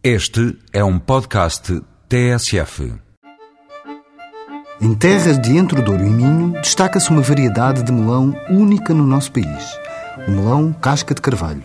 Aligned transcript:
Este 0.00 0.56
é 0.72 0.84
um 0.84 0.96
podcast 0.96 1.82
TSF. 2.08 2.94
Em 4.80 4.94
terras 4.94 5.40
de 5.40 5.56
Entre 5.56 5.82
Douro 5.82 6.06
e 6.06 6.08
Minho, 6.08 6.52
destaca-se 6.52 7.10
uma 7.10 7.20
variedade 7.20 7.82
de 7.82 7.90
melão 7.90 8.32
única 8.48 8.94
no 8.94 9.04
nosso 9.04 9.32
país, 9.32 9.76
o 10.28 10.30
melão 10.30 10.72
casca 10.72 11.16
de 11.16 11.20
carvalho. 11.20 11.64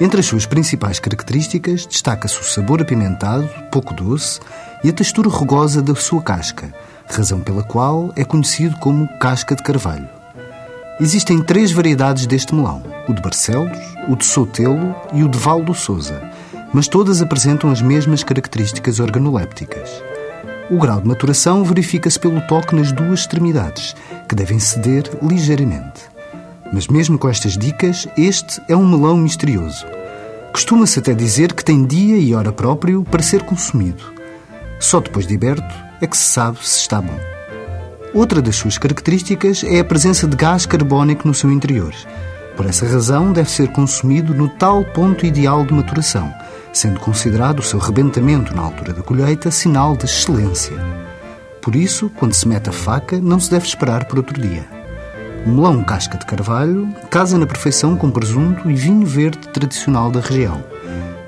Entre 0.00 0.20
as 0.20 0.24
suas 0.24 0.46
principais 0.46 0.98
características, 0.98 1.84
destaca-se 1.84 2.40
o 2.40 2.44
sabor 2.44 2.80
apimentado, 2.80 3.46
pouco 3.70 3.92
doce, 3.92 4.40
e 4.82 4.88
a 4.88 4.92
textura 4.92 5.28
rugosa 5.28 5.82
da 5.82 5.94
sua 5.94 6.22
casca, 6.22 6.72
razão 7.06 7.40
pela 7.40 7.62
qual 7.62 8.10
é 8.16 8.24
conhecido 8.24 8.78
como 8.78 9.06
casca 9.18 9.54
de 9.54 9.62
carvalho. 9.62 10.08
Existem 10.98 11.42
três 11.42 11.70
variedades 11.70 12.26
deste 12.26 12.54
melão, 12.54 12.82
o 13.06 13.12
de 13.12 13.20
Barcelos, 13.20 13.76
o 14.08 14.16
de 14.16 14.24
Sotelo 14.24 14.96
e 15.12 15.22
o 15.22 15.28
de 15.28 15.38
Val 15.38 15.62
do 15.62 15.74
Souza, 15.74 16.31
mas 16.72 16.88
todas 16.88 17.20
apresentam 17.20 17.70
as 17.70 17.82
mesmas 17.82 18.24
características 18.24 19.00
organolépticas. 19.00 20.02
O 20.70 20.78
grau 20.78 21.00
de 21.00 21.08
maturação 21.08 21.62
verifica-se 21.64 22.18
pelo 22.18 22.40
toque 22.46 22.74
nas 22.74 22.92
duas 22.92 23.20
extremidades, 23.20 23.94
que 24.28 24.34
devem 24.34 24.58
ceder 24.58 25.04
ligeiramente. 25.22 26.02
Mas 26.72 26.88
mesmo 26.88 27.18
com 27.18 27.28
estas 27.28 27.58
dicas, 27.58 28.08
este 28.16 28.62
é 28.68 28.74
um 28.74 28.88
melão 28.88 29.16
misterioso. 29.16 29.84
Costuma-se 30.52 30.98
até 30.98 31.12
dizer 31.12 31.52
que 31.52 31.64
tem 31.64 31.84
dia 31.84 32.16
e 32.16 32.34
hora 32.34 32.52
próprio 32.52 33.02
para 33.04 33.22
ser 33.22 33.42
consumido. 33.42 34.02
Só 34.80 35.00
depois 35.00 35.26
de 35.26 35.34
aberto 35.34 35.74
é 36.00 36.06
que 36.06 36.16
se 36.16 36.24
sabe 36.24 36.58
se 36.62 36.80
está 36.80 37.00
bom. 37.00 37.18
Outra 38.14 38.42
das 38.42 38.56
suas 38.56 38.78
características 38.78 39.64
é 39.64 39.80
a 39.80 39.84
presença 39.84 40.26
de 40.26 40.36
gás 40.36 40.66
carbónico 40.66 41.26
no 41.26 41.34
seu 41.34 41.50
interior. 41.50 41.94
Por 42.56 42.66
essa 42.66 42.86
razão, 42.86 43.32
deve 43.32 43.50
ser 43.50 43.68
consumido 43.68 44.34
no 44.34 44.48
tal 44.48 44.84
ponto 44.84 45.24
ideal 45.24 45.64
de 45.64 45.72
maturação, 45.72 46.32
sendo 46.72 46.98
considerado 47.00 47.60
o 47.60 47.62
seu 47.62 47.78
rebentamento 47.78 48.54
na 48.54 48.62
altura 48.62 48.92
da 48.92 49.02
colheita 49.02 49.50
sinal 49.50 49.96
de 49.96 50.06
excelência. 50.06 50.76
Por 51.60 51.76
isso, 51.76 52.10
quando 52.16 52.34
se 52.34 52.48
mete 52.48 52.68
a 52.68 52.72
faca, 52.72 53.20
não 53.20 53.38
se 53.38 53.50
deve 53.50 53.66
esperar 53.66 54.06
por 54.06 54.18
outro 54.18 54.40
dia. 54.40 54.64
O 55.46 55.50
melão 55.50 55.82
casca 55.84 56.16
de 56.16 56.24
carvalho 56.24 56.88
casa 57.10 57.36
na 57.38 57.46
perfeição 57.46 57.96
com 57.96 58.10
presunto 58.10 58.70
e 58.70 58.74
vinho 58.74 59.06
verde 59.06 59.48
tradicional 59.48 60.10
da 60.10 60.20
região. 60.20 60.62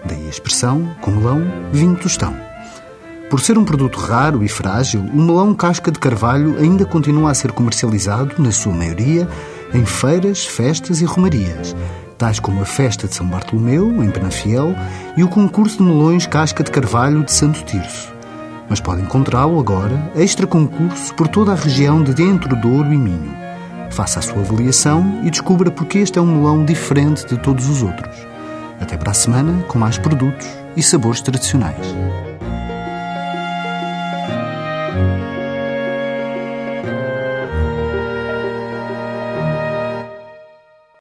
Daí 0.05 0.27
a 0.27 0.31
expressão, 0.31 0.95
com 1.01 1.11
melão, 1.11 1.43
vinho 1.73 1.97
tostão. 1.97 2.35
Por 3.31 3.41
ser 3.41 3.59
um 3.59 3.65
produto 3.65 3.99
raro 3.99 4.45
e 4.45 4.49
frágil, 4.49 5.01
o 5.01 5.21
melão 5.21 5.55
casca 5.55 5.91
de 5.91 5.99
carvalho 5.99 6.57
ainda 6.59 6.85
continua 6.85 7.31
a 7.31 7.35
ser 7.35 7.53
comercializado, 7.53 8.41
na 8.41 8.53
sua 8.53 8.73
maioria, 8.73 9.29
em 9.73 9.85
feiras, 9.85 10.47
festas 10.47 11.01
e 11.01 11.05
romarias, 11.05 11.75
tais 12.19 12.41
como 12.41 12.63
a 12.63 12.65
festa 12.65 13.07
de 13.07 13.15
São 13.15 13.27
Bartolomeu, 13.27 14.03
em 14.03 14.11
Penafiel, 14.11 14.75
e 15.17 15.23
o 15.23 15.29
concurso 15.29 15.79
de 15.79 15.85
melões 15.85 16.27
casca 16.27 16.63
de 16.63 16.71
carvalho 16.71 17.23
de 17.23 17.33
Santo 17.33 17.63
Tirso. 17.65 18.13
Mas 18.69 18.81
pode 18.81 19.03
encontrá-lo 19.03 19.59
agora, 19.59 20.11
extra 20.17 20.47
concurso, 20.47 21.15
por 21.15 21.29
toda 21.29 21.53
a 21.53 21.57
região 21.57 22.03
de 22.03 22.15
Dentro 22.15 22.57
do 22.57 22.73
Ouro 22.73 22.93
e 22.93 22.97
Minho. 22.97 23.37
Faça 23.91 24.19
a 24.19 24.23
sua 24.23 24.41
avaliação 24.41 25.21
e 25.23 25.31
descubra 25.31 25.71
porque 25.71 25.99
este 25.99 26.19
é 26.19 26.23
um 26.23 26.27
melão 26.27 26.65
diferente 26.65 27.27
de 27.27 27.37
todos 27.37 27.69
os 27.69 27.83
outros. 27.83 28.17
Até 28.81 28.97
para 28.97 29.13
a 29.13 29.15
semana, 29.15 29.63
com 29.69 29.79
mais 29.79 29.99
produtos 29.99 30.49
e 30.77 30.83
sabores 30.83 31.21
tradicionais. 31.21 31.95